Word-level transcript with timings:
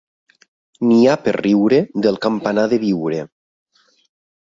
N'hi 0.91 0.97
ha 1.11 1.17
per 1.27 1.35
riure 1.39 1.83
del 2.07 2.19
campanar 2.27 2.67
de 2.75 2.83
Biure! 2.89 3.25